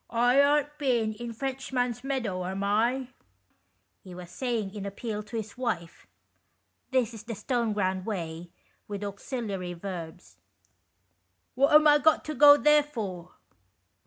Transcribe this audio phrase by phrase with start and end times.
[0.09, 3.09] "I aren't bin in Frenchman's Meadow, am I?"
[4.03, 6.07] he was saying in appeal to his wife—
[6.89, 7.23] this ia 48 THE rich; pins.
[7.23, 8.49] the Stoneground way
[8.87, 10.37] with auxiliary verbs—
[11.53, 13.33] "What am I got to go there for?"